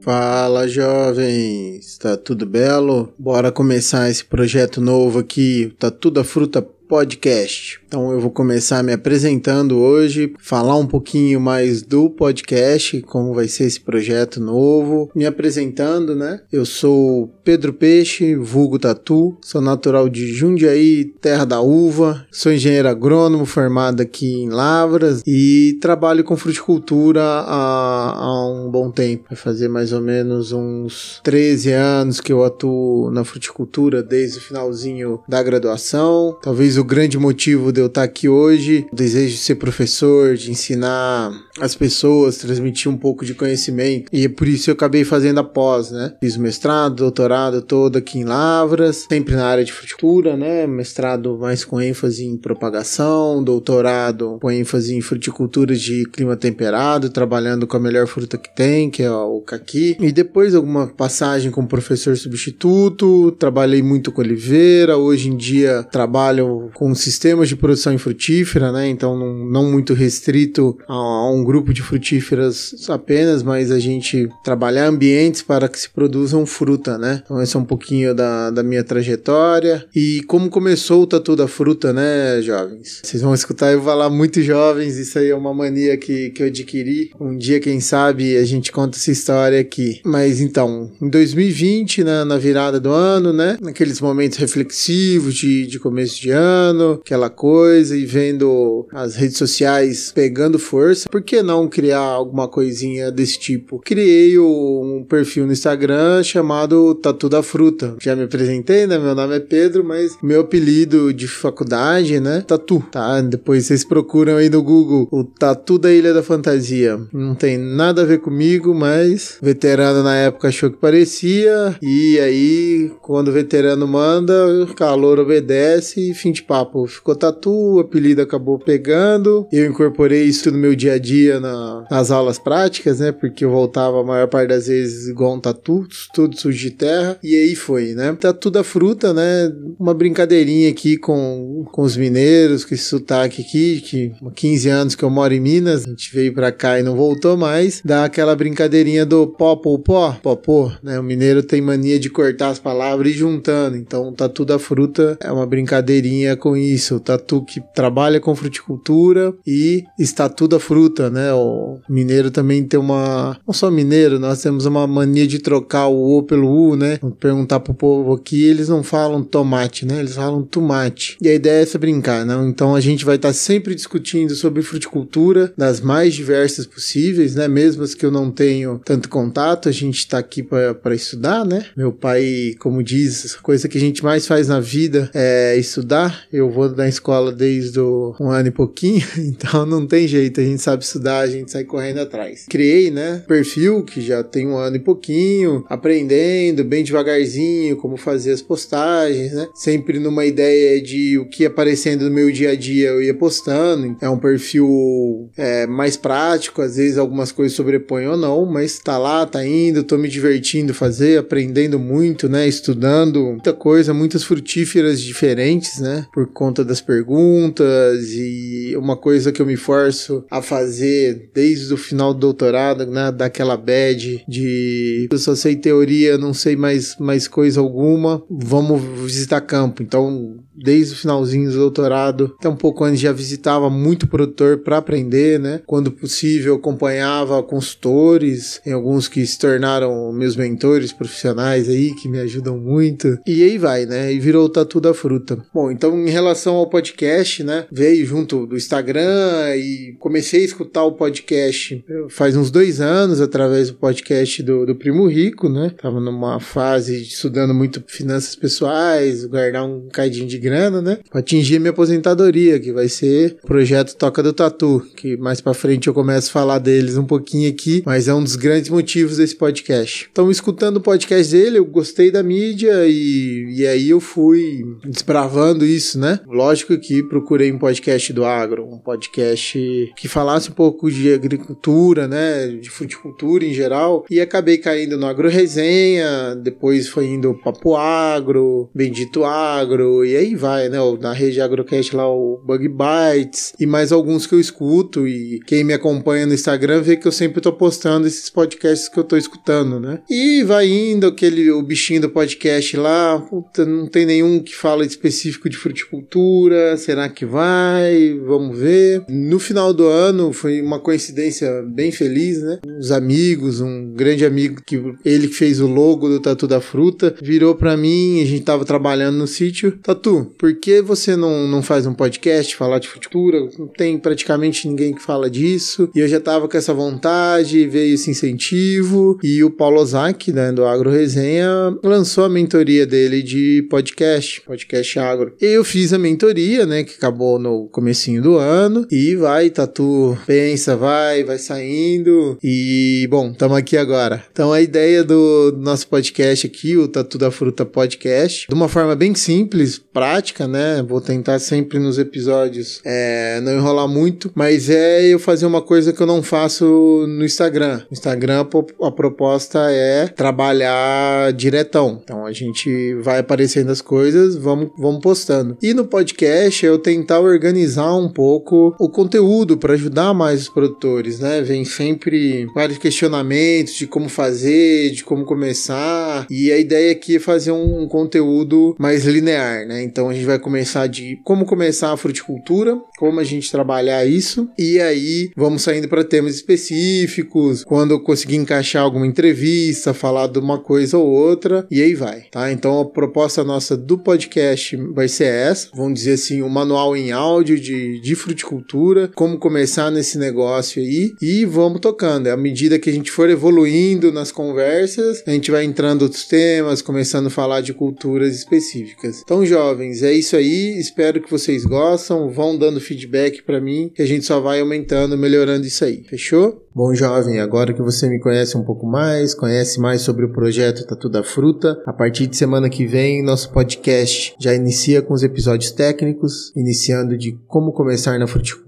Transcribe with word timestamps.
Fala 0.00 0.68
jovens, 0.68 1.98
tá 1.98 2.16
tudo 2.16 2.46
belo? 2.46 3.12
Bora 3.18 3.50
começar 3.50 4.08
esse 4.08 4.24
projeto 4.24 4.80
novo 4.80 5.18
aqui, 5.18 5.74
tá 5.78 5.90
tudo 5.90 6.20
a 6.20 6.24
fruta 6.24 6.66
podcast. 6.88 7.80
Então 7.86 8.12
eu 8.12 8.20
vou 8.20 8.30
começar 8.30 8.82
me 8.82 8.92
apresentando 8.92 9.78
hoje, 9.78 10.34
falar 10.38 10.76
um 10.76 10.86
pouquinho 10.86 11.40
mais 11.40 11.82
do 11.82 12.10
podcast, 12.10 13.00
como 13.02 13.34
vai 13.34 13.46
ser 13.46 13.64
esse 13.64 13.80
projeto 13.80 14.40
novo. 14.40 15.10
Me 15.14 15.26
apresentando, 15.26 16.14
né? 16.16 16.40
Eu 16.50 16.64
sou 16.64 17.32
Pedro 17.44 17.72
Peixe, 17.72 18.34
vulgo 18.34 18.78
Tatu, 18.78 19.36
sou 19.42 19.60
natural 19.60 20.08
de 20.08 20.26
Jundiaí, 20.32 21.04
terra 21.20 21.44
da 21.44 21.60
uva, 21.60 22.26
sou 22.30 22.52
engenheiro 22.52 22.88
agrônomo 22.88 23.44
formado 23.44 24.00
aqui 24.02 24.42
em 24.42 24.48
Lavras 24.48 25.22
e 25.26 25.78
trabalho 25.80 26.24
com 26.24 26.36
fruticultura 26.36 27.22
há, 27.22 28.14
há 28.16 28.48
um 28.48 28.70
bom 28.70 28.90
tempo. 28.90 29.24
Vai 29.28 29.36
fazer 29.36 29.68
mais 29.68 29.92
ou 29.92 30.00
menos 30.00 30.52
uns 30.52 31.20
13 31.22 31.72
anos 31.72 32.20
que 32.20 32.32
eu 32.32 32.44
atuo 32.44 33.10
na 33.10 33.24
fruticultura 33.24 34.02
desde 34.02 34.38
o 34.38 34.42
finalzinho 34.42 35.20
da 35.28 35.42
graduação. 35.42 36.36
Talvez 36.42 36.77
o 36.80 36.84
grande 36.84 37.18
motivo 37.18 37.72
de 37.72 37.80
eu 37.80 37.86
estar 37.86 38.02
aqui 38.02 38.28
hoje, 38.28 38.86
o 38.92 38.96
desejo 38.96 39.34
de 39.34 39.40
ser 39.40 39.56
professor, 39.56 40.34
de 40.34 40.50
ensinar 40.50 41.32
as 41.60 41.74
pessoas, 41.74 42.36
transmitir 42.36 42.90
um 42.90 42.96
pouco 42.96 43.24
de 43.24 43.34
conhecimento. 43.34 44.08
E 44.12 44.24
é 44.24 44.28
por 44.28 44.46
isso 44.46 44.70
eu 44.70 44.74
acabei 44.74 45.04
fazendo 45.04 45.40
a 45.40 45.44
pós, 45.44 45.90
né? 45.90 46.14
Fiz 46.20 46.36
mestrado, 46.36 46.96
doutorado 46.96 47.62
todo 47.62 47.96
aqui 47.96 48.20
em 48.20 48.24
Lavras, 48.24 49.06
sempre 49.08 49.34
na 49.34 49.46
área 49.46 49.64
de 49.64 49.72
fruticultura, 49.72 50.36
né? 50.36 50.66
Mestrado 50.66 51.36
mais 51.38 51.64
com 51.64 51.80
ênfase 51.80 52.24
em 52.24 52.36
propagação, 52.36 53.42
doutorado 53.42 54.38
com 54.40 54.50
ênfase 54.50 54.94
em 54.94 55.00
fruticultura 55.00 55.74
de 55.74 56.04
clima 56.06 56.36
temperado, 56.36 57.10
trabalhando 57.10 57.66
com 57.66 57.76
a 57.76 57.80
melhor 57.80 58.06
fruta 58.06 58.38
que 58.38 58.54
tem, 58.54 58.90
que 58.90 59.02
é 59.02 59.10
o 59.10 59.40
caqui. 59.40 59.96
E 60.00 60.12
depois 60.12 60.54
alguma 60.54 60.86
passagem 60.86 61.50
como 61.50 61.66
professor 61.66 62.16
substituto, 62.16 63.32
trabalhei 63.32 63.82
muito 63.82 64.12
com 64.12 64.20
oliveira, 64.20 64.96
hoje 64.96 65.28
em 65.28 65.36
dia 65.36 65.82
trabalho 65.82 66.67
com 66.74 66.94
sistemas 66.94 67.48
de 67.48 67.56
produção 67.56 67.92
em 67.92 67.98
frutífera, 67.98 68.72
né? 68.72 68.88
Então 68.88 69.18
não, 69.18 69.34
não 69.46 69.70
muito 69.70 69.94
restrito 69.94 70.78
a, 70.88 70.94
a, 70.94 71.30
um 71.30 71.44
grupo 71.44 71.72
de 71.72 71.82
frutíferas 71.82 72.88
apenas, 72.88 73.42
mas 73.42 73.70
a 73.70 73.78
gente 73.78 74.28
trabalhar 74.42 74.86
ambientes 74.86 75.42
para 75.42 75.68
que 75.68 75.78
se 75.78 75.90
produzam 75.90 76.46
fruta, 76.46 76.98
né? 76.98 77.22
Então 77.24 77.40
esse 77.42 77.56
é 77.56 77.58
um 77.58 77.64
pouquinho 77.64 78.14
da, 78.14 78.50
da 78.50 78.62
minha 78.62 78.84
trajetória 78.84 79.84
e 79.94 80.22
como 80.26 80.50
começou 80.50 81.02
o 81.02 81.06
Tatu 81.06 81.34
da 81.36 81.48
Fruta, 81.48 81.92
né, 81.92 82.40
jovens? 82.42 83.00
Vocês 83.02 83.22
vão 83.22 83.34
escutar 83.34 83.72
eu 83.72 83.82
falar 83.82 84.10
muito 84.10 84.42
jovens, 84.42 84.96
isso 84.96 85.18
aí 85.18 85.30
é 85.30 85.34
uma 85.34 85.54
mania 85.54 85.96
que, 85.96 86.30
que 86.30 86.42
eu 86.42 86.46
adquiri. 86.46 87.10
Um 87.20 87.36
dia, 87.36 87.60
quem 87.60 87.80
sabe, 87.80 88.36
a 88.36 88.44
gente 88.44 88.72
conta 88.72 88.96
essa 88.96 89.10
história 89.10 89.60
aqui. 89.60 90.00
Mas 90.04 90.40
então, 90.40 90.90
em 91.00 91.08
2020, 91.08 92.04
na, 92.04 92.24
na 92.24 92.38
virada 92.38 92.80
do 92.80 92.90
ano, 92.90 93.32
né? 93.32 93.56
Naqueles 93.60 94.00
momentos 94.00 94.38
reflexivos 94.38 95.34
de, 95.34 95.66
de 95.66 95.78
começo 95.78 96.20
de 96.20 96.30
ano, 96.30 96.57
aquela 97.00 97.30
coisa 97.30 97.96
e 97.96 98.04
vendo 98.04 98.86
as 98.92 99.16
redes 99.16 99.36
sociais 99.36 100.12
pegando 100.14 100.58
força, 100.58 101.08
por 101.08 101.22
que 101.22 101.42
não 101.42 101.68
criar 101.68 101.98
alguma 101.98 102.48
coisinha 102.48 103.10
desse 103.10 103.38
tipo? 103.38 103.80
Criei 103.84 104.38
um 104.38 105.04
perfil 105.08 105.46
no 105.46 105.52
Instagram 105.52 106.22
chamado 106.22 106.94
Tatu 106.94 107.28
da 107.28 107.42
Fruta. 107.42 107.96
Já 108.00 108.14
me 108.14 108.24
apresentei, 108.24 108.86
né? 108.86 108.98
Meu 108.98 109.14
nome 109.14 109.36
é 109.36 109.40
Pedro, 109.40 109.84
mas 109.84 110.16
meu 110.22 110.40
apelido 110.40 111.12
de 111.12 111.28
faculdade, 111.28 112.20
né? 112.20 112.42
Tatu, 112.46 112.82
tá? 112.90 113.20
Depois 113.20 113.66
vocês 113.66 113.84
procuram 113.84 114.36
aí 114.36 114.48
no 114.48 114.62
Google 114.62 115.08
o 115.10 115.24
Tatu 115.24 115.78
da 115.78 115.92
Ilha 115.92 116.12
da 116.12 116.22
Fantasia. 116.22 117.00
Não 117.12 117.34
tem 117.34 117.56
nada 117.56 118.02
a 118.02 118.04
ver 118.04 118.18
comigo, 118.18 118.74
mas 118.74 119.38
veterano 119.40 120.02
na 120.02 120.16
época 120.16 120.48
achou 120.48 120.70
que 120.70 120.76
parecia. 120.76 121.76
E 121.82 122.18
aí, 122.18 122.92
quando 123.02 123.28
o 123.28 123.32
veterano 123.32 123.86
manda, 123.86 124.34
calor 124.76 125.18
obedece 125.18 126.10
e 126.10 126.14
fim 126.14 126.32
de 126.32 126.42
papo 126.48 126.86
ficou 126.86 127.14
tatu, 127.14 127.74
o 127.74 127.80
apelido 127.80 128.22
acabou 128.22 128.58
pegando. 128.58 129.46
Eu 129.52 129.66
incorporei 129.66 130.24
isso 130.24 130.50
no 130.50 130.56
meu 130.56 130.74
dia 130.74 130.94
a 130.94 130.98
dia 130.98 131.38
na, 131.38 131.86
nas 131.90 132.10
aulas 132.10 132.38
práticas, 132.38 133.00
né? 133.00 133.12
Porque 133.12 133.44
eu 133.44 133.50
voltava 133.50 134.00
a 134.00 134.04
maior 134.04 134.26
parte 134.26 134.48
das 134.48 134.66
vezes 134.66 135.08
igual 135.08 135.34
um 135.34 135.40
tatu, 135.40 135.86
tudo 136.14 136.40
sujo 136.40 136.58
de 136.58 136.70
terra. 136.70 137.18
E 137.22 137.34
aí 137.34 137.54
foi, 137.54 137.92
né? 137.92 138.16
Tatu 138.18 138.50
da 138.50 138.64
fruta, 138.64 139.12
né? 139.12 139.52
Uma 139.78 139.92
brincadeirinha 139.92 140.70
aqui 140.70 140.96
com, 140.96 141.66
com 141.70 141.82
os 141.82 141.96
mineiros, 141.96 142.64
com 142.64 142.74
esse 142.74 142.84
sotaque 142.84 143.42
aqui, 143.42 143.82
que 143.82 144.12
há 144.26 144.30
15 144.30 144.68
anos 144.70 144.94
que 144.94 145.04
eu 145.04 145.10
moro 145.10 145.34
em 145.34 145.40
Minas, 145.40 145.84
a 145.84 145.90
gente 145.90 146.14
veio 146.14 146.32
pra 146.32 146.50
cá 146.50 146.80
e 146.80 146.82
não 146.82 146.96
voltou 146.96 147.36
mais. 147.36 147.82
Dá 147.84 148.06
aquela 148.06 148.34
brincadeirinha 148.34 149.04
do 149.04 149.26
pó, 149.26 149.54
pó, 149.54 149.76
pó, 149.76 150.72
né? 150.82 150.98
O 150.98 151.02
mineiro 151.02 151.42
tem 151.42 151.60
mania 151.60 151.98
de 151.98 152.08
cortar 152.08 152.48
as 152.48 152.58
palavras 152.58 153.12
e 153.12 153.14
juntando. 153.14 153.76
Então, 153.76 154.12
tatu 154.14 154.46
da 154.46 154.58
fruta 154.58 155.18
é 155.20 155.30
uma 155.30 155.46
brincadeirinha 155.46 156.27
com 156.36 156.56
isso. 156.56 156.96
O 156.96 157.00
tatu 157.00 157.42
que 157.42 157.60
trabalha 157.74 158.20
com 158.20 158.34
fruticultura 158.34 159.34
e 159.46 159.84
estatu 159.98 160.48
da 160.48 160.58
fruta, 160.58 161.10
né? 161.10 161.32
O 161.32 161.78
mineiro 161.88 162.30
também 162.30 162.64
tem 162.64 162.78
uma. 162.78 163.38
Não 163.46 163.54
só 163.54 163.70
mineiro, 163.70 164.18
nós 164.18 164.42
temos 164.42 164.66
uma 164.66 164.86
mania 164.86 165.26
de 165.26 165.38
trocar 165.38 165.88
o 165.88 166.18
O 166.18 166.22
pelo 166.22 166.50
U, 166.50 166.76
né? 166.76 166.98
Perguntar 167.20 167.60
pro 167.60 167.74
povo 167.74 168.12
aqui, 168.12 168.44
eles 168.44 168.68
não 168.68 168.82
falam 168.82 169.22
tomate, 169.22 169.84
né? 169.84 170.00
Eles 170.00 170.14
falam 170.14 170.42
tomate. 170.42 171.16
E 171.20 171.28
a 171.28 171.34
ideia 171.34 171.60
é 171.60 171.62
essa 171.62 171.78
brincar, 171.78 172.24
né? 172.24 172.34
Então 172.48 172.74
a 172.74 172.80
gente 172.80 173.04
vai 173.04 173.16
estar 173.16 173.28
tá 173.28 173.34
sempre 173.34 173.74
discutindo 173.74 174.34
sobre 174.34 174.62
fruticultura 174.62 175.52
das 175.56 175.80
mais 175.80 176.14
diversas 176.14 176.66
possíveis, 176.66 177.34
né? 177.34 177.48
Mesmo 177.48 177.82
as 177.82 177.94
que 177.94 178.04
eu 178.04 178.10
não 178.10 178.30
tenho 178.30 178.80
tanto 178.84 179.08
contato, 179.08 179.68
a 179.68 179.72
gente 179.72 179.98
está 179.98 180.18
aqui 180.18 180.42
para 180.42 180.94
estudar, 180.94 181.44
né? 181.44 181.66
Meu 181.76 181.92
pai, 181.92 182.54
como 182.58 182.82
diz, 182.82 183.36
a 183.38 183.42
coisa 183.42 183.68
que 183.68 183.78
a 183.78 183.80
gente 183.80 184.02
mais 184.02 184.26
faz 184.26 184.48
na 184.48 184.60
vida 184.60 185.10
é 185.14 185.56
estudar 185.56 186.17
eu 186.32 186.50
vou 186.50 186.68
na 186.70 186.88
escola 186.88 187.32
desde 187.32 187.80
um 187.80 188.30
ano 188.30 188.48
e 188.48 188.52
pouquinho, 188.52 189.04
então 189.18 189.64
não 189.66 189.86
tem 189.86 190.06
jeito, 190.06 190.40
a 190.40 190.44
gente 190.44 190.62
sabe 190.62 190.84
estudar, 190.84 191.20
a 191.20 191.26
gente 191.26 191.50
sai 191.50 191.64
correndo 191.64 192.00
atrás. 192.00 192.46
Criei, 192.48 192.90
né, 192.90 193.22
perfil 193.26 193.82
que 193.82 194.00
já 194.00 194.22
tem 194.22 194.46
um 194.46 194.56
ano 194.56 194.76
e 194.76 194.80
pouquinho, 194.80 195.64
aprendendo 195.68 196.64
bem 196.64 196.84
devagarzinho 196.84 197.76
como 197.76 197.96
fazer 197.96 198.32
as 198.32 198.42
postagens, 198.42 199.32
né? 199.32 199.48
Sempre 199.54 199.98
numa 199.98 200.24
ideia 200.24 200.80
de 200.80 201.18
o 201.18 201.26
que 201.28 201.44
aparecendo 201.44 202.04
no 202.04 202.10
meu 202.10 202.30
dia 202.30 202.50
a 202.50 202.56
dia 202.56 202.88
eu 202.88 203.02
ia 203.02 203.14
postando. 203.14 203.96
É 204.00 204.08
um 204.08 204.18
perfil 204.18 205.30
é, 205.36 205.66
mais 205.66 205.96
prático, 205.96 206.62
às 206.62 206.76
vezes 206.76 206.98
algumas 206.98 207.32
coisas 207.32 207.56
sobrepõem 207.56 208.06
ou 208.06 208.16
não, 208.16 208.46
mas 208.46 208.78
tá 208.78 208.98
lá, 208.98 209.24
tá 209.26 209.44
indo, 209.44 209.84
tô 209.84 209.96
me 209.96 210.08
divertindo 210.08 210.74
fazer, 210.74 211.18
aprendendo 211.18 211.78
muito, 211.78 212.28
né? 212.28 212.46
Estudando 212.46 213.24
muita 213.24 213.52
coisa, 213.52 213.94
muitas 213.94 214.24
frutíferas 214.24 215.00
diferentes, 215.00 215.80
né? 215.80 216.06
Por 216.12 216.26
conta 216.26 216.64
das 216.64 216.80
perguntas 216.80 218.10
e 218.12 218.74
uma 218.76 218.96
coisa 218.96 219.32
que 219.32 219.40
eu 219.40 219.46
me 219.46 219.56
forço 219.56 220.24
a 220.30 220.42
fazer 220.42 221.30
desde 221.34 221.72
o 221.72 221.76
final 221.76 222.12
do 222.12 222.20
doutorado, 222.20 222.86
né, 222.86 223.12
daquela 223.12 223.56
bad 223.56 224.24
de 224.26 225.08
eu 225.10 225.18
só 225.18 225.34
sei 225.34 225.56
teoria, 225.56 226.18
não 226.18 226.34
sei 226.34 226.56
mais, 226.56 226.96
mais 226.98 227.28
coisa 227.28 227.60
alguma, 227.60 228.22
vamos 228.30 228.82
visitar 229.02 229.40
campo. 229.40 229.82
Então, 229.82 230.38
desde 230.62 230.94
o 230.94 230.96
finalzinho 230.96 231.50
do 231.50 231.56
doutorado, 231.56 232.34
até 232.38 232.48
um 232.48 232.56
pouco 232.56 232.84
antes 232.84 233.00
já 233.00 233.12
visitava 233.12 233.70
muito 233.70 234.06
produtor 234.06 234.58
para 234.58 234.78
aprender, 234.78 235.38
né? 235.38 235.60
Quando 235.66 235.90
possível, 235.90 236.54
acompanhava 236.54 237.42
consultores, 237.42 238.60
tem 238.64 238.72
alguns 238.72 239.08
que 239.08 239.26
se 239.26 239.38
tornaram 239.38 240.12
meus 240.12 240.36
mentores 240.36 240.92
profissionais 240.92 241.68
aí, 241.68 241.94
que 241.94 242.08
me 242.08 242.18
ajudam 242.20 242.58
muito. 242.58 243.18
E 243.26 243.42
aí 243.42 243.58
vai, 243.58 243.86
né? 243.86 244.12
E 244.12 244.18
virou 244.18 244.46
o 244.46 244.48
tatu 244.48 244.80
da 244.80 244.94
fruta. 244.94 245.38
Bom, 245.52 245.70
então 245.70 245.98
em 245.98 246.10
relação 246.10 246.56
ao 246.56 246.68
podcast, 246.68 247.42
né? 247.42 247.66
Veio 247.70 248.04
junto 248.06 248.46
do 248.46 248.56
Instagram 248.56 249.56
e 249.56 249.96
comecei 249.98 250.42
a 250.42 250.44
escutar 250.44 250.84
o 250.84 250.92
podcast 250.92 251.84
faz 252.08 252.36
uns 252.36 252.50
dois 252.50 252.80
anos 252.80 253.20
através 253.20 253.70
do 253.70 253.76
podcast 253.76 254.42
do, 254.42 254.66
do 254.66 254.74
Primo 254.74 255.06
Rico, 255.06 255.48
né? 255.48 255.72
Tava 255.80 256.00
numa 256.00 256.40
fase 256.40 257.02
estudando 257.02 257.54
muito 257.54 257.82
finanças 257.86 258.34
pessoais, 258.34 259.24
guardar 259.24 259.64
um 259.64 259.88
cadinho 259.88 260.26
de 260.26 260.38
grana, 260.48 260.80
né? 260.80 260.98
Pra 261.10 261.20
atingir 261.20 261.58
minha 261.58 261.70
aposentadoria, 261.70 262.58
que 262.58 262.72
vai 262.72 262.88
ser 262.88 263.36
o 263.42 263.46
projeto 263.46 263.94
Toca 263.96 264.22
do 264.22 264.32
Tatu, 264.32 264.86
que 264.96 265.16
mais 265.16 265.40
pra 265.40 265.54
frente 265.54 265.88
eu 265.88 265.94
começo 265.94 266.28
a 266.28 266.32
falar 266.32 266.58
deles 266.58 266.96
um 266.96 267.04
pouquinho 267.04 267.50
aqui, 267.50 267.82
mas 267.84 268.08
é 268.08 268.14
um 268.14 268.22
dos 268.22 268.36
grandes 268.36 268.70
motivos 268.70 269.18
desse 269.18 269.36
podcast. 269.36 270.08
Então, 270.10 270.30
escutando 270.30 270.78
o 270.78 270.80
podcast 270.80 271.30
dele, 271.32 271.58
eu 271.58 271.64
gostei 271.64 272.10
da 272.10 272.22
mídia 272.22 272.86
e, 272.86 273.54
e 273.56 273.66
aí 273.66 273.90
eu 273.90 274.00
fui 274.00 274.64
desbravando 274.84 275.64
isso, 275.64 275.98
né? 275.98 276.20
Lógico 276.26 276.78
que 276.78 277.02
procurei 277.02 277.52
um 277.52 277.58
podcast 277.58 278.12
do 278.12 278.24
agro, 278.24 278.66
um 278.66 278.78
podcast 278.78 279.92
que 279.96 280.08
falasse 280.08 280.50
um 280.50 280.54
pouco 280.54 280.90
de 280.90 281.12
agricultura, 281.12 282.08
né? 282.08 282.48
De 282.48 282.70
fruticultura 282.70 283.44
em 283.44 283.52
geral, 283.52 284.04
e 284.10 284.20
acabei 284.20 284.58
caindo 284.58 284.96
no 284.96 285.06
Agro 285.06 285.28
Resenha, 285.28 286.34
depois 286.34 286.88
foi 286.88 287.06
indo 287.06 287.34
Papo 287.34 287.76
Agro, 287.76 288.70
Bendito 288.74 289.24
Agro, 289.24 290.04
e 290.04 290.16
aí 290.16 290.34
vai, 290.38 290.68
né? 290.68 290.78
Na 291.00 291.12
rede 291.12 291.40
Agrocast 291.40 291.94
lá, 291.94 292.08
o 292.10 292.40
Bug 292.44 292.68
Bites 292.68 293.52
e 293.58 293.66
mais 293.66 293.92
alguns 293.92 294.26
que 294.26 294.34
eu 294.34 294.40
escuto. 294.40 295.06
E 295.06 295.40
quem 295.46 295.64
me 295.64 295.74
acompanha 295.74 296.26
no 296.26 296.34
Instagram 296.34 296.80
vê 296.80 296.96
que 296.96 297.06
eu 297.06 297.12
sempre 297.12 297.40
tô 297.40 297.52
postando 297.52 298.06
esses 298.06 298.30
podcasts 298.30 298.88
que 298.88 298.98
eu 298.98 299.04
tô 299.04 299.16
escutando, 299.16 299.78
né? 299.80 300.00
E 300.08 300.42
vai 300.44 300.68
indo 300.68 301.06
aquele, 301.06 301.50
o 301.50 301.62
bichinho 301.62 302.00
do 302.00 302.10
podcast 302.10 302.76
lá, 302.76 303.18
puta, 303.20 303.66
não 303.66 303.86
tem 303.86 304.06
nenhum 304.06 304.40
que 304.40 304.54
fala 304.54 304.84
específico 304.84 305.48
de 305.48 305.56
fruticultura, 305.56 306.76
será 306.76 307.08
que 307.08 307.26
vai? 307.26 308.18
Vamos 308.26 308.58
ver. 308.58 309.04
No 309.08 309.38
final 309.38 309.72
do 309.72 309.86
ano 309.86 310.32
foi 310.32 310.60
uma 310.60 310.78
coincidência 310.78 311.62
bem 311.62 311.90
feliz, 311.90 312.40
né? 312.42 312.58
Uns 312.66 312.90
amigos, 312.90 313.60
um 313.60 313.92
grande 313.92 314.24
amigo 314.24 314.62
que 314.64 314.80
ele 315.04 315.28
fez 315.28 315.60
o 315.60 315.66
logo 315.66 316.08
do 316.08 316.20
Tatu 316.20 316.46
da 316.46 316.60
Fruta, 316.60 317.14
virou 317.20 317.54
para 317.54 317.76
mim, 317.76 318.22
a 318.22 318.24
gente 318.24 318.42
tava 318.42 318.64
trabalhando 318.64 319.16
no 319.16 319.26
sítio. 319.26 319.78
Tatu, 319.82 320.27
por 320.36 320.54
que 320.54 320.82
você 320.82 321.16
não, 321.16 321.46
não 321.46 321.62
faz 321.62 321.86
um 321.86 321.94
podcast 321.94 322.54
falar 322.56 322.78
de 322.78 322.88
fruticultura? 322.88 323.48
Não 323.58 323.66
tem 323.66 323.98
praticamente 323.98 324.68
ninguém 324.68 324.94
que 324.94 325.02
fala 325.02 325.30
disso. 325.30 325.90
E 325.94 326.00
eu 326.00 326.08
já 326.08 326.20
tava 326.20 326.48
com 326.48 326.56
essa 326.56 326.74
vontade, 326.74 327.66
veio 327.66 327.94
esse 327.94 328.10
incentivo. 328.10 329.18
E 329.22 329.42
o 329.42 329.50
Paulo 329.50 329.80
Ozaki, 329.80 330.32
né, 330.32 330.52
do 330.52 330.64
Agro 330.64 330.90
Resenha, 330.90 331.76
lançou 331.82 332.24
a 332.24 332.28
mentoria 332.28 332.86
dele 332.86 333.22
de 333.22 333.66
podcast, 333.70 334.40
podcast 334.42 334.98
agro. 334.98 335.34
E 335.40 335.46
eu 335.46 335.64
fiz 335.64 335.92
a 335.92 335.98
mentoria, 335.98 336.66
né, 336.66 336.84
que 336.84 336.94
acabou 336.94 337.38
no 337.38 337.68
comecinho 337.68 338.22
do 338.22 338.36
ano. 338.36 338.86
E 338.90 339.14
vai, 339.16 339.50
Tatu, 339.50 340.16
pensa, 340.26 340.76
vai, 340.76 341.24
vai 341.24 341.38
saindo. 341.38 342.38
E, 342.42 343.06
bom, 343.10 343.30
estamos 343.30 343.56
aqui 343.56 343.76
agora. 343.76 344.24
Então 344.32 344.52
a 344.52 344.60
ideia 344.60 345.02
do 345.04 345.54
nosso 345.58 345.86
podcast 345.88 346.46
aqui, 346.46 346.76
o 346.76 346.88
Tatu 346.88 347.18
da 347.18 347.30
Fruta 347.30 347.64
Podcast, 347.64 348.46
de 348.48 348.54
uma 348.54 348.68
forma 348.68 348.94
bem 348.94 349.14
simples, 349.14 349.78
prática, 349.78 350.17
né? 350.48 350.82
Vou 350.86 351.00
tentar 351.00 351.38
sempre 351.38 351.78
nos 351.78 351.98
episódios 351.98 352.80
é, 352.84 353.40
não 353.40 353.56
enrolar 353.56 353.86
muito, 353.86 354.30
mas 354.34 354.68
é 354.68 355.02
eu 355.06 355.18
fazer 355.18 355.46
uma 355.46 355.62
coisa 355.62 355.92
que 355.92 356.00
eu 356.00 356.06
não 356.06 356.22
faço 356.22 356.64
no 357.08 357.24
Instagram. 357.24 357.78
No 357.78 357.92
Instagram 357.92 358.44
a 358.82 358.90
proposta 358.90 359.70
é 359.70 360.08
trabalhar 360.08 361.32
diretão. 361.32 362.00
Então 362.02 362.26
a 362.26 362.32
gente 362.32 362.94
vai 362.96 363.20
aparecendo 363.20 363.70
as 363.70 363.80
coisas, 363.80 364.36
vamos, 364.36 364.70
vamos 364.76 365.00
postando. 365.00 365.56
E 365.62 365.72
no 365.72 365.86
podcast 365.86 366.66
eu 366.66 366.78
tentar 366.78 367.20
organizar 367.20 367.94
um 367.94 368.08
pouco 368.08 368.74
o 368.78 368.88
conteúdo 368.88 369.56
para 369.56 369.74
ajudar 369.74 370.12
mais 370.14 370.42
os 370.42 370.48
produtores, 370.48 371.20
né? 371.20 371.42
Vem 371.42 371.64
sempre 371.64 372.46
vários 372.54 372.78
questionamentos 372.78 373.74
de 373.74 373.86
como 373.86 374.08
fazer, 374.08 374.90
de 374.90 375.04
como 375.04 375.24
começar. 375.24 376.26
E 376.28 376.50
a 376.50 376.58
ideia 376.58 376.92
aqui 376.92 377.16
é 377.16 377.20
fazer 377.20 377.52
um, 377.52 377.82
um 377.82 377.88
conteúdo 377.88 378.74
mais 378.78 379.04
linear, 379.04 379.66
né? 379.66 379.82
Então 379.82 380.07
a 380.08 380.14
gente 380.14 380.26
vai 380.26 380.38
começar 380.38 380.86
de 380.86 381.20
como 381.24 381.44
começar 381.44 381.92
a 381.92 381.96
fruticultura, 381.96 382.78
como 382.98 383.20
a 383.20 383.24
gente 383.24 383.50
trabalhar 383.50 384.04
isso, 384.04 384.48
e 384.58 384.80
aí 384.80 385.30
vamos 385.36 385.62
saindo 385.62 385.88
para 385.88 386.04
temas 386.04 386.34
específicos, 386.34 387.64
quando 387.64 387.92
eu 387.92 388.00
conseguir 388.00 388.36
encaixar 388.36 388.82
alguma 388.82 389.06
entrevista, 389.06 389.94
falar 389.94 390.26
de 390.26 390.38
uma 390.38 390.58
coisa 390.58 390.98
ou 390.98 391.06
outra, 391.06 391.66
e 391.70 391.82
aí 391.82 391.94
vai, 391.94 392.22
tá? 392.30 392.50
Então 392.52 392.80
a 392.80 392.84
proposta 392.84 393.44
nossa 393.44 393.76
do 393.76 393.98
podcast 393.98 394.76
vai 394.94 395.08
ser 395.08 395.26
essa, 395.26 395.68
vamos 395.74 395.94
dizer 395.94 396.12
assim, 396.14 396.42
um 396.42 396.48
manual 396.48 396.96
em 396.96 397.12
áudio 397.12 397.58
de, 397.58 398.00
de 398.00 398.14
fruticultura, 398.14 399.10
como 399.14 399.38
começar 399.38 399.90
nesse 399.90 400.18
negócio 400.18 400.82
aí, 400.82 401.12
e 401.20 401.44
vamos 401.44 401.80
tocando. 401.80 402.28
À 402.28 402.36
medida 402.36 402.78
que 402.78 402.90
a 402.90 402.92
gente 402.92 403.10
for 403.10 403.28
evoluindo 403.30 404.12
nas 404.12 404.32
conversas, 404.32 405.22
a 405.26 405.30
gente 405.30 405.50
vai 405.50 405.64
entrando 405.64 406.02
outros 406.02 406.24
temas, 406.24 406.82
começando 406.82 407.26
a 407.26 407.30
falar 407.30 407.60
de 407.60 407.72
culturas 407.72 408.34
específicas. 408.34 409.22
Então, 409.22 409.44
jovens, 409.44 409.97
é 410.02 410.12
isso 410.12 410.36
aí. 410.36 410.78
Espero 410.78 411.20
que 411.20 411.30
vocês 411.30 411.64
gostam, 411.64 412.30
vão 412.30 412.56
dando 412.56 412.80
feedback 412.80 413.42
para 413.42 413.60
mim, 413.60 413.90
que 413.94 414.02
a 414.02 414.06
gente 414.06 414.24
só 414.24 414.40
vai 414.40 414.60
aumentando, 414.60 415.16
melhorando 415.16 415.66
isso 415.66 415.84
aí. 415.84 416.04
Fechou? 416.04 416.66
Bom, 416.74 416.94
jovem, 416.94 417.40
agora 417.40 417.72
que 417.72 417.82
você 417.82 418.08
me 418.08 418.20
conhece 418.20 418.56
um 418.56 418.62
pouco 418.62 418.86
mais, 418.86 419.34
conhece 419.34 419.80
mais 419.80 420.02
sobre 420.02 420.24
o 420.24 420.32
projeto 420.32 420.86
Tatu 420.86 421.08
da 421.08 421.24
Fruta, 421.24 421.82
a 421.84 421.92
partir 421.92 422.28
de 422.28 422.36
semana 422.36 422.70
que 422.70 422.86
vem, 422.86 423.20
nosso 423.20 423.52
podcast 423.52 424.34
já 424.38 424.54
inicia 424.54 425.02
com 425.02 425.12
os 425.12 425.24
episódios 425.24 425.72
técnicos, 425.72 426.52
iniciando 426.54 427.18
de 427.18 427.36
como 427.48 427.72
começar 427.72 428.16
na 428.18 428.28
fruticultura, 428.28 428.67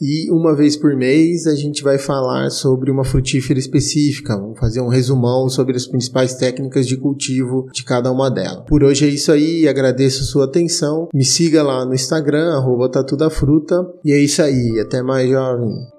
e 0.00 0.30
uma 0.30 0.54
vez 0.54 0.76
por 0.76 0.94
mês 0.94 1.46
a 1.46 1.54
gente 1.54 1.82
vai 1.82 1.98
falar 1.98 2.50
sobre 2.50 2.90
uma 2.90 3.04
frutífera 3.04 3.58
específica, 3.58 4.36
vamos 4.36 4.58
fazer 4.58 4.80
um 4.80 4.88
resumão 4.88 5.48
sobre 5.48 5.76
as 5.76 5.86
principais 5.86 6.34
técnicas 6.34 6.86
de 6.86 6.96
cultivo 6.96 7.68
de 7.72 7.84
cada 7.84 8.10
uma 8.10 8.30
delas. 8.30 8.64
Por 8.66 8.84
hoje 8.84 9.06
é 9.06 9.08
isso 9.08 9.32
aí, 9.32 9.68
agradeço 9.68 10.22
a 10.22 10.26
sua 10.26 10.44
atenção, 10.44 11.08
me 11.14 11.24
siga 11.24 11.62
lá 11.62 11.84
no 11.84 11.94
Instagram, 11.94 12.54
arroba 12.54 12.90
Tatu 12.90 13.16
da 13.16 13.30
Fruta, 13.30 13.86
e 14.04 14.12
é 14.12 14.18
isso 14.18 14.42
aí, 14.42 14.78
até 14.80 15.02
mais, 15.02 15.28
jovem. 15.30 15.95